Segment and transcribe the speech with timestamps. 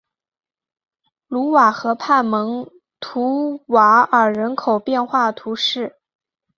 [1.27, 2.67] 卢瓦河畔蒙
[2.99, 5.99] 图瓦尔人口变化图示